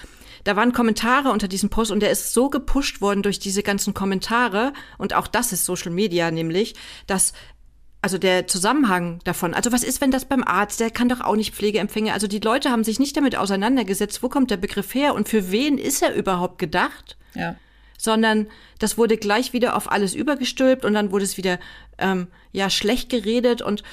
[0.43, 3.93] da waren Kommentare unter diesem Post und der ist so gepusht worden durch diese ganzen
[3.93, 7.33] Kommentare und auch das ist Social Media nämlich, dass
[8.01, 9.53] also der Zusammenhang davon.
[9.53, 12.13] Also was ist, wenn das beim Arzt, der kann doch auch nicht Pflegeempfänger.
[12.13, 15.51] Also die Leute haben sich nicht damit auseinandergesetzt, wo kommt der Begriff her und für
[15.51, 17.17] wen ist er überhaupt gedacht?
[17.33, 17.55] Ja.
[17.97, 18.47] Sondern
[18.79, 21.59] das wurde gleich wieder auf alles übergestülpt und dann wurde es wieder
[21.97, 23.83] ähm, ja schlecht geredet und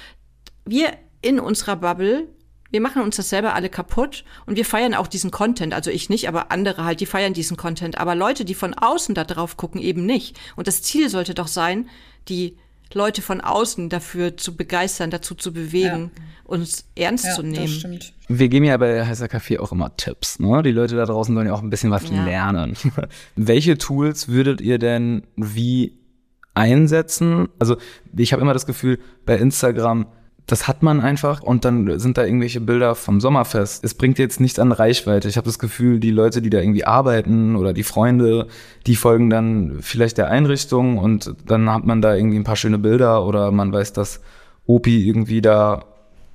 [0.67, 2.29] wir in unserer Bubble
[2.75, 5.73] wir machen uns das selber alle kaputt und wir feiern auch diesen Content.
[5.73, 7.99] Also ich nicht, aber andere halt, die feiern diesen Content.
[7.99, 10.37] Aber Leute, die von außen da drauf gucken, eben nicht.
[10.57, 11.89] Und das Ziel sollte doch sein,
[12.29, 12.59] die
[12.93, 16.23] Leute von außen dafür zu begeistern, dazu zu bewegen, ja.
[16.45, 17.65] uns ernst ja, zu nehmen.
[17.65, 18.13] Das stimmt.
[18.29, 20.39] Wir geben ja bei Heißer Kaffee auch immer Tipps.
[20.39, 20.63] Ne?
[20.63, 22.25] Die Leute da draußen sollen ja auch ein bisschen was ja.
[22.25, 22.77] lernen.
[23.37, 25.99] Welche Tools würdet ihr denn wie
[26.55, 27.49] einsetzen?
[27.59, 27.77] Also
[28.17, 30.07] ich habe immer das Gefühl, bei Instagram
[30.47, 33.83] das hat man einfach und dann sind da irgendwelche Bilder vom Sommerfest.
[33.83, 35.27] Es bringt jetzt nichts an Reichweite.
[35.29, 38.49] Ich habe das Gefühl, die Leute, die da irgendwie arbeiten oder die Freunde,
[38.87, 42.79] die folgen dann vielleicht der Einrichtung und dann hat man da irgendwie ein paar schöne
[42.79, 44.21] Bilder oder man weiß, dass
[44.67, 45.85] Opi irgendwie da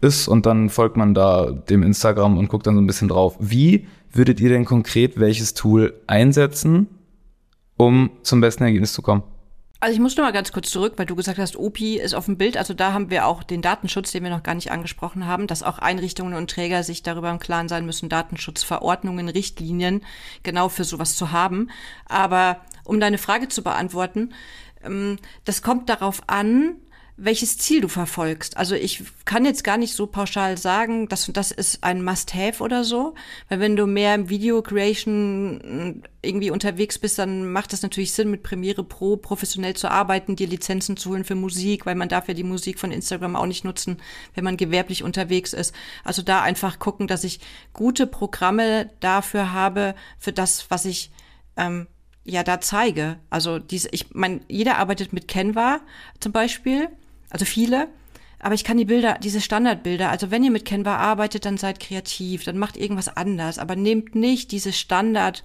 [0.01, 3.35] ist und dann folgt man da dem Instagram und guckt dann so ein bisschen drauf.
[3.39, 6.87] Wie würdet ihr denn konkret welches Tool einsetzen,
[7.77, 9.21] um zum besten Ergebnis zu kommen?
[9.81, 12.25] Also ich muss noch mal ganz kurz zurück, weil du gesagt hast, OPI ist auf
[12.25, 12.57] dem Bild.
[12.57, 15.63] Also da haben wir auch den Datenschutz, den wir noch gar nicht angesprochen haben, dass
[15.63, 20.01] auch Einrichtungen und Träger sich darüber im Klaren sein müssen, Datenschutzverordnungen, Richtlinien
[20.43, 21.69] genau für sowas zu haben.
[22.07, 24.33] Aber um deine Frage zu beantworten,
[24.83, 26.75] ähm, das kommt darauf an,
[27.21, 28.55] welches Ziel du verfolgst.
[28.55, 32.83] Also ich kann jetzt gar nicht so pauschal sagen, dass das ist ein Must-Have oder
[32.83, 33.13] so,
[33.49, 38.13] weil wenn du mehr im Video Creation äh, irgendwie unterwegs bist, dann macht es natürlich
[38.13, 42.09] Sinn, mit Premiere Pro professionell zu arbeiten, dir Lizenzen zu holen für Musik, weil man
[42.09, 43.97] darf ja die Musik von Instagram auch nicht nutzen,
[44.33, 45.75] wenn man gewerblich unterwegs ist.
[46.05, 47.41] Also da einfach gucken, dass ich
[47.73, 51.11] gute Programme dafür habe, für das, was ich
[51.57, 51.87] ähm,
[52.23, 53.17] ja da zeige.
[53.29, 55.81] Also diese, ich meine, jeder arbeitet mit Canva
[56.19, 56.87] zum Beispiel
[57.29, 57.87] also viele.
[58.39, 61.81] Aber ich kann die Bilder, diese Standardbilder, also wenn ihr mit Canva arbeitet, dann seid
[61.81, 65.43] kreativ, dann macht irgendwas anders, aber nehmt nicht diese Standard,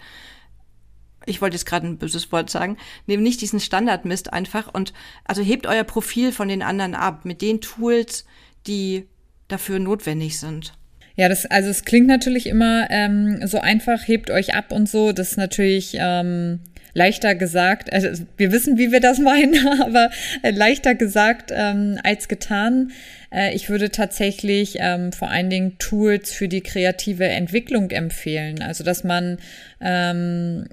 [1.27, 4.93] ich wollte jetzt gerade ein böses Wort sagen, nehmt nicht diesen Standardmist einfach und
[5.25, 8.27] also hebt euer Profil von den anderen ab mit den Tools,
[8.69, 9.09] die
[9.49, 10.75] dafür notwendig sind.
[11.17, 15.13] Ja, das, also es klingt natürlich immer ähm, so einfach, hebt euch ab und so.
[15.13, 16.61] Das ist natürlich ähm,
[16.95, 20.11] leichter gesagt, also wir wissen, wie wir das meinen, aber
[20.43, 22.93] äh, leichter gesagt ähm, als getan.
[23.31, 28.63] Äh, ich würde tatsächlich ähm, vor allen Dingen Tools für die kreative Entwicklung empfehlen.
[28.63, 29.39] Also dass man
[29.81, 30.67] ähm,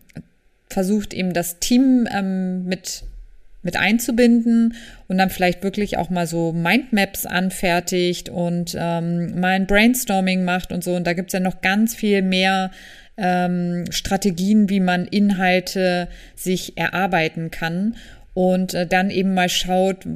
[0.69, 3.03] versucht eben das Team ähm, mit
[3.63, 4.73] mit einzubinden
[5.07, 10.71] und dann vielleicht wirklich auch mal so Mindmaps anfertigt und ähm, mal ein Brainstorming macht
[10.71, 10.95] und so.
[10.95, 12.71] Und da gibt's ja noch ganz viel mehr
[13.21, 17.95] ähm, Strategien, wie man Inhalte sich erarbeiten kann
[18.33, 20.07] und äh, dann eben mal schaut,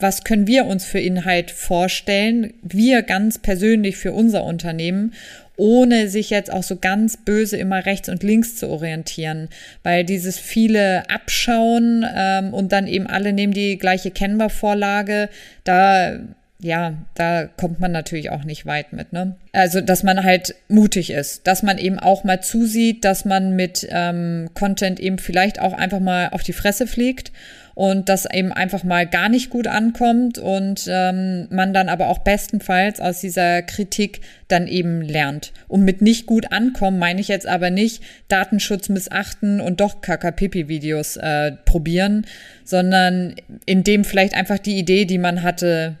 [0.00, 5.12] was können wir uns für Inhalt vorstellen, wir ganz persönlich für unser Unternehmen
[5.58, 9.48] ohne sich jetzt auch so ganz böse immer rechts und links zu orientieren.
[9.82, 15.28] Weil dieses viele Abschauen ähm, und dann eben alle nehmen die gleiche Canva-Vorlage,
[15.64, 16.20] da
[16.60, 19.36] ja, da kommt man natürlich auch nicht weit mit, ne?
[19.52, 23.86] Also, dass man halt mutig ist, dass man eben auch mal zusieht, dass man mit
[23.90, 27.30] ähm, Content eben vielleicht auch einfach mal auf die Fresse fliegt
[27.78, 32.18] und das eben einfach mal gar nicht gut ankommt und ähm, man dann aber auch
[32.18, 35.52] bestenfalls aus dieser Kritik dann eben lernt.
[35.68, 41.18] Und mit nicht gut ankommen meine ich jetzt aber nicht Datenschutz missachten und doch Kakapipi-Videos
[41.18, 42.26] äh, probieren,
[42.64, 45.98] sondern in dem vielleicht einfach die Idee, die man hatte,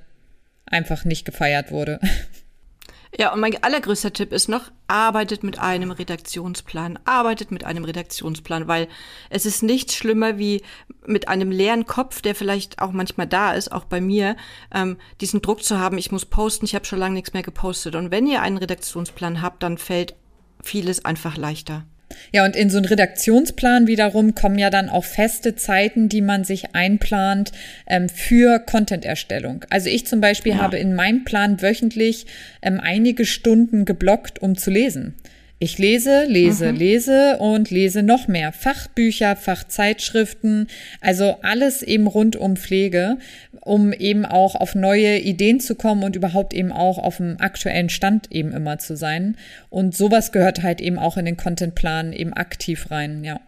[0.70, 2.00] einfach nicht gefeiert wurde.
[3.16, 6.98] Ja, und mein allergrößter Tipp ist noch, arbeitet mit einem Redaktionsplan.
[7.04, 8.86] Arbeitet mit einem Redaktionsplan, weil
[9.30, 10.62] es ist nichts schlimmer wie
[11.06, 14.36] mit einem leeren Kopf, der vielleicht auch manchmal da ist, auch bei mir,
[14.74, 17.94] ähm, diesen Druck zu haben, ich muss posten, ich habe schon lange nichts mehr gepostet.
[17.94, 20.14] Und wenn ihr einen Redaktionsplan habt, dann fällt
[20.62, 21.86] vieles einfach leichter.
[22.32, 26.44] Ja, und in so einen Redaktionsplan wiederum kommen ja dann auch feste Zeiten, die man
[26.44, 27.52] sich einplant
[27.86, 29.64] ähm, für Content-Erstellung.
[29.70, 30.58] Also ich zum Beispiel ja.
[30.58, 32.26] habe in meinem Plan wöchentlich
[32.62, 35.14] ähm, einige Stunden geblockt, um zu lesen.
[35.60, 36.78] Ich lese, lese, mhm.
[36.78, 38.52] lese und lese noch mehr.
[38.52, 40.68] Fachbücher, Fachzeitschriften,
[41.00, 43.18] also alles eben rund um Pflege,
[43.68, 47.90] um eben auch auf neue Ideen zu kommen und überhaupt eben auch auf dem aktuellen
[47.90, 49.36] Stand eben immer zu sein.
[49.68, 53.40] Und sowas gehört halt eben auch in den Contentplan eben aktiv rein, ja.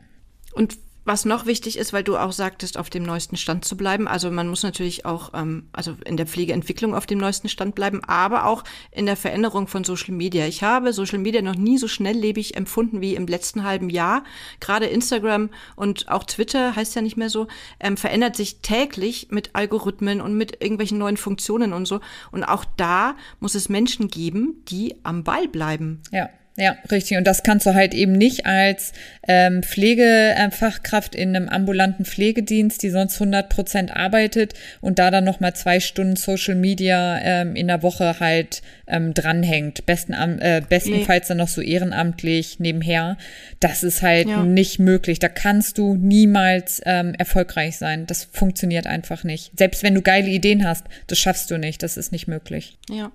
[0.52, 4.06] Und was noch wichtig ist, weil du auch sagtest, auf dem neuesten Stand zu bleiben.
[4.06, 8.02] Also man muss natürlich auch, ähm, also in der Pflegeentwicklung auf dem neuesten Stand bleiben,
[8.04, 10.46] aber auch in der Veränderung von Social Media.
[10.46, 14.24] Ich habe Social Media noch nie so schnelllebig empfunden wie im letzten halben Jahr.
[14.60, 17.46] Gerade Instagram und auch Twitter heißt ja nicht mehr so,
[17.80, 22.00] ähm, verändert sich täglich mit Algorithmen und mit irgendwelchen neuen Funktionen und so.
[22.30, 26.02] Und auch da muss es Menschen geben, die am Ball bleiben.
[26.12, 26.28] Ja.
[26.60, 27.16] Ja, richtig.
[27.16, 28.92] Und das kannst du halt eben nicht als
[29.26, 35.54] ähm, Pflegefachkraft in einem ambulanten Pflegedienst, die sonst 100 Prozent arbeitet und da dann nochmal
[35.54, 39.86] zwei Stunden Social Media ähm, in der Woche halt ähm, dranhängt.
[39.86, 43.16] Besten, äh, bestenfalls dann noch so ehrenamtlich nebenher.
[43.60, 44.42] Das ist halt ja.
[44.42, 45.18] nicht möglich.
[45.18, 48.04] Da kannst du niemals ähm, erfolgreich sein.
[48.04, 49.50] Das funktioniert einfach nicht.
[49.58, 51.82] Selbst wenn du geile Ideen hast, das schaffst du nicht.
[51.82, 52.76] Das ist nicht möglich.
[52.90, 53.12] Ja.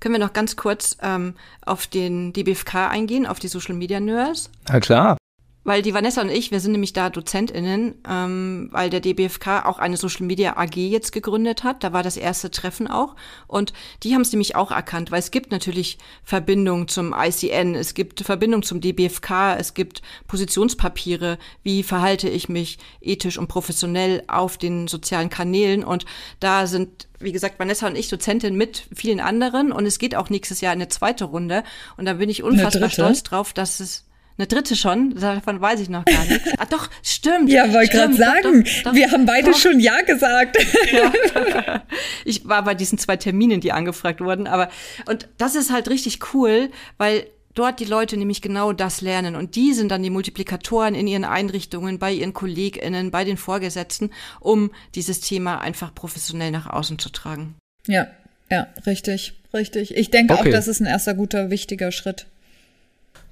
[0.00, 1.34] Können wir noch ganz kurz ähm,
[1.64, 4.50] auf den DBFK eingehen, auf die Social Media Nerds?
[4.68, 5.18] Na klar.
[5.68, 9.78] Weil die Vanessa und ich, wir sind nämlich da DozentInnen, ähm, weil der DBFK auch
[9.78, 11.84] eine Social Media AG jetzt gegründet hat.
[11.84, 13.16] Da war das erste Treffen auch.
[13.46, 17.92] Und die haben es nämlich auch erkannt, weil es gibt natürlich Verbindungen zum ICN, es
[17.92, 24.56] gibt Verbindungen zum DBFK, es gibt Positionspapiere, wie verhalte ich mich ethisch und professionell auf
[24.56, 25.84] den sozialen Kanälen.
[25.84, 26.06] Und
[26.40, 30.30] da sind wie gesagt, Vanessa und ich Dozentin mit vielen anderen und es geht auch
[30.30, 31.64] nächstes Jahr eine zweite Runde
[31.96, 34.07] und da bin ich unfassbar stolz drauf, dass es
[34.38, 36.48] eine dritte schon, davon weiß ich noch gar nichts.
[36.58, 37.50] Ah, doch, stimmt.
[37.58, 39.58] Ja, wollte gerade sagen, doch, doch, wir haben beide doch.
[39.58, 40.56] schon Ja gesagt.
[40.92, 41.82] Ja.
[42.24, 44.68] Ich war bei diesen zwei Terminen, die angefragt wurden, aber
[45.06, 49.56] und das ist halt richtig cool, weil dort die Leute nämlich genau das lernen und
[49.56, 54.70] die sind dann die Multiplikatoren in ihren Einrichtungen, bei ihren KollegInnen, bei den Vorgesetzten, um
[54.94, 57.56] dieses Thema einfach professionell nach außen zu tragen.
[57.86, 58.06] Ja,
[58.50, 59.96] ja, richtig, richtig.
[59.96, 60.48] Ich denke okay.
[60.48, 62.26] auch, das ist ein erster guter, wichtiger Schritt.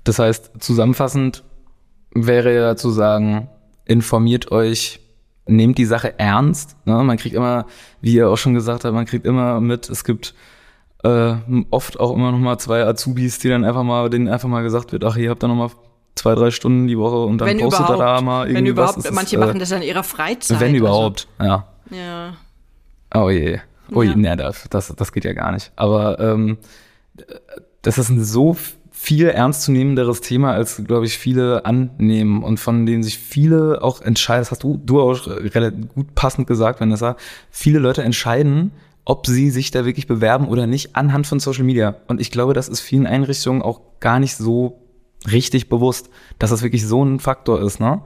[0.07, 1.43] Das heißt, zusammenfassend
[2.15, 3.49] wäre ja zu sagen,
[3.85, 5.01] informiert euch,
[5.47, 6.77] nehmt die Sache ernst.
[6.87, 6.95] Ne?
[7.03, 7.67] Man kriegt immer,
[8.01, 10.35] wie ihr auch schon gesagt habt, man kriegt immer mit, es gibt
[11.03, 11.35] äh,
[11.71, 14.93] oft auch immer noch mal zwei Azubis, die dann einfach mal, denen einfach mal gesagt
[14.93, 15.71] wird, ach, ihr habt da noch mal
[16.15, 18.99] zwei, drei Stunden die Woche und dann wenn postet er da mal irgendwie Wenn überhaupt,
[18.99, 19.11] was.
[19.11, 20.61] manche ist, machen das in ihrer Freizeit.
[20.61, 21.51] Wenn überhaupt, also.
[21.51, 21.67] ja.
[21.91, 22.35] Ja.
[23.13, 23.59] Oh je.
[23.93, 24.17] Oh je, ja.
[24.17, 25.73] nee, das, das, das geht ja gar nicht.
[25.75, 26.59] Aber ähm,
[27.83, 28.57] das ist ein so
[29.07, 34.41] viel ernstzunehmenderes Thema, als, glaube ich, viele annehmen und von denen sich viele auch entscheiden,
[34.41, 37.17] das hast du, du auch relativ gut passend gesagt, Vanessa,
[37.49, 38.73] viele Leute entscheiden,
[39.05, 41.95] ob sie sich da wirklich bewerben oder nicht anhand von Social Media.
[42.09, 44.83] Und ich glaube, das ist vielen Einrichtungen auch gar nicht so
[45.31, 48.03] richtig bewusst, dass das wirklich so ein Faktor ist, ne?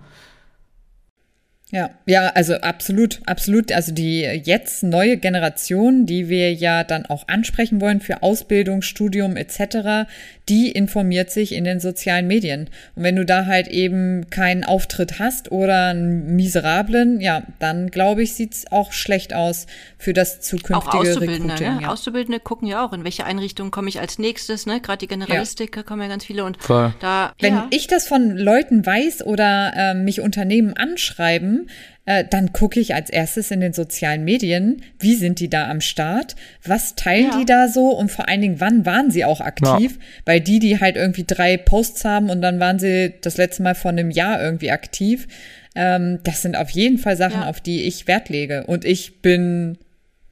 [1.72, 3.70] Ja, ja, also absolut, absolut.
[3.70, 9.36] Also die jetzt neue Generation, die wir ja dann auch ansprechen wollen für Ausbildung, Studium
[9.36, 10.08] etc.,
[10.50, 12.68] die informiert sich in den sozialen Medien.
[12.96, 18.24] Und wenn du da halt eben keinen Auftritt hast oder einen miserablen, ja, dann glaube
[18.24, 21.76] ich, sieht's auch schlecht aus für das zukünftige auch Auszubildende, Recruiting.
[21.76, 21.82] Ne?
[21.82, 21.88] Ja.
[21.90, 24.80] Auszubildende gucken ja auch, in welche Einrichtung komme ich als nächstes, ne?
[24.80, 25.84] Gerade die Generalistik, ja.
[25.84, 26.92] kommen ja ganz viele und Voll.
[26.98, 27.32] da.
[27.38, 27.66] Wenn ja.
[27.70, 31.70] ich das von Leuten weiß oder äh, mich Unternehmen anschreiben,
[32.10, 35.80] äh, dann gucke ich als erstes in den sozialen Medien, wie sind die da am
[35.80, 37.38] Start, was teilen ja.
[37.38, 40.22] die da so und vor allen Dingen, wann waren sie auch aktiv, ja.
[40.24, 43.76] weil die, die halt irgendwie drei Posts haben und dann waren sie das letzte Mal
[43.76, 45.28] vor einem Jahr irgendwie aktiv,
[45.76, 47.48] ähm, das sind auf jeden Fall Sachen, ja.
[47.48, 49.78] auf die ich Wert lege und ich bin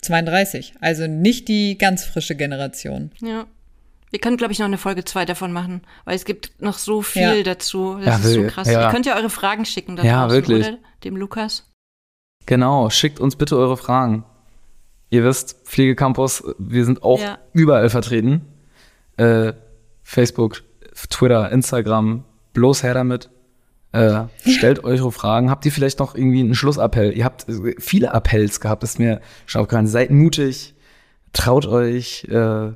[0.02, 3.12] 32, also nicht die ganz frische Generation.
[3.20, 3.46] Ja.
[4.10, 7.02] Wir können, glaube ich, noch eine Folge 2 davon machen, weil es gibt noch so
[7.02, 7.42] viel ja.
[7.42, 7.98] dazu.
[7.98, 8.68] Das ja, ist so krass.
[8.68, 8.86] Ja.
[8.86, 10.66] Ihr könnt ja eure Fragen schicken da ja, wirklich.
[10.66, 10.78] oder?
[11.04, 11.67] Dem Lukas.
[12.48, 14.24] Genau, schickt uns bitte eure Fragen.
[15.10, 17.36] Ihr wisst, Pflegecampus, wir sind auch ja.
[17.52, 18.40] überall vertreten.
[19.18, 19.52] Äh,
[20.02, 20.62] Facebook,
[21.10, 23.28] Twitter, Instagram, bloß her damit.
[23.92, 25.50] Äh, stellt eure Fragen.
[25.50, 27.14] Habt ihr vielleicht noch irgendwie einen Schlussappell?
[27.14, 27.44] Ihr habt
[27.80, 29.86] viele Appells gehabt, ist mir schon aufgefallen.
[29.86, 30.74] Seid mutig,
[31.34, 32.24] traut euch.
[32.30, 32.72] Äh,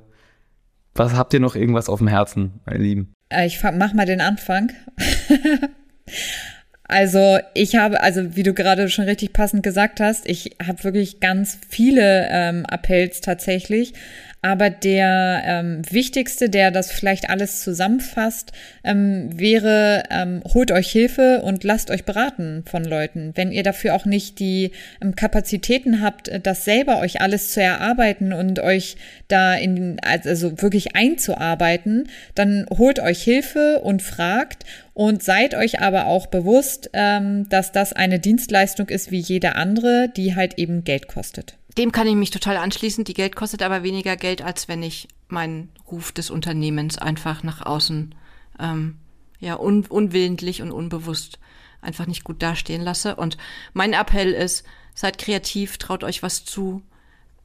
[0.94, 3.14] was habt ihr noch irgendwas auf dem Herzen, meine Lieben?
[3.30, 4.70] Äh, ich mach mal den Anfang.
[6.84, 11.20] Also ich habe, also wie du gerade schon richtig passend gesagt hast, ich habe wirklich
[11.20, 13.94] ganz viele ähm, Appells tatsächlich.
[14.44, 18.50] Aber der ähm, wichtigste, der das vielleicht alles zusammenfasst,
[18.82, 23.30] ähm, wäre, ähm, holt euch Hilfe und lasst euch beraten von Leuten.
[23.36, 28.32] Wenn ihr dafür auch nicht die ähm, Kapazitäten habt, das selber euch alles zu erarbeiten
[28.32, 28.96] und euch
[29.28, 36.06] da in, also wirklich einzuarbeiten, dann holt euch Hilfe und fragt und seid euch aber
[36.06, 41.06] auch bewusst, ähm, dass das eine Dienstleistung ist wie jede andere, die halt eben Geld
[41.06, 41.54] kostet.
[41.78, 43.04] Dem kann ich mich total anschließen.
[43.04, 47.64] Die Geld kostet aber weniger Geld, als wenn ich meinen Ruf des Unternehmens einfach nach
[47.64, 48.14] außen
[48.58, 48.98] ähm,
[49.40, 51.38] ja un unwillentlich und unbewusst
[51.80, 53.16] einfach nicht gut dastehen lasse.
[53.16, 53.36] Und
[53.72, 56.82] mein Appell ist, seid kreativ, traut euch was zu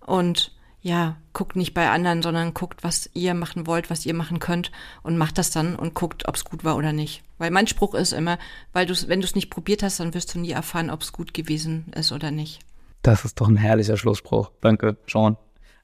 [0.06, 4.40] und ja, guckt nicht bei anderen, sondern guckt, was ihr machen wollt, was ihr machen
[4.40, 4.72] könnt
[5.04, 7.24] und macht das dann und guckt, ob es gut war oder nicht.
[7.40, 8.38] Weil mein Spruch ist immer,
[8.74, 11.12] weil du wenn du es nicht probiert hast, dann wirst du nie erfahren, ob es
[11.12, 12.60] gut gewesen ist oder nicht.
[13.08, 14.52] Das ist doch ein herrlicher Schlussspruch.
[14.60, 15.38] Danke, Sean.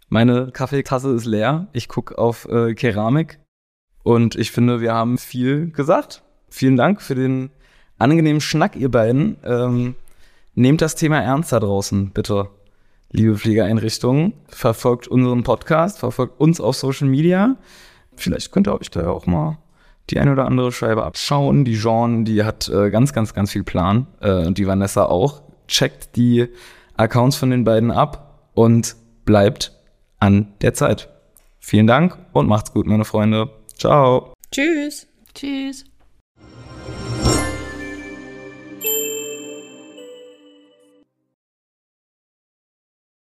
[0.10, 1.68] Meine Kaffeetasse ist leer.
[1.72, 3.40] Ich gucke auf äh, Keramik
[4.04, 6.22] und ich finde, wir haben viel gesagt.
[6.50, 7.50] Vielen Dank für den
[7.98, 9.38] angenehmen Schnack, ihr beiden.
[9.46, 9.96] Ähm,
[10.54, 12.50] nehmt das Thema ernst da draußen, bitte.
[13.10, 17.56] Liebe Pflegeeinrichtungen, verfolgt unseren Podcast, verfolgt uns auf Social Media.
[18.18, 19.60] Vielleicht könnt ihr euch da ja auch mal
[20.10, 21.64] die eine oder andere Scheibe abschauen.
[21.64, 24.08] Die Jean, die hat äh, ganz, ganz, ganz viel Plan.
[24.20, 25.42] Äh, und die Vanessa auch.
[25.70, 26.50] Checkt die
[26.95, 29.71] Accounts von den beiden ab und bleibt
[30.19, 31.10] an der Zeit.
[31.60, 33.49] Vielen Dank und macht's gut, meine Freunde.
[33.77, 34.34] Ciao.
[34.51, 35.08] Tschüss.
[35.34, 35.86] Tschüss.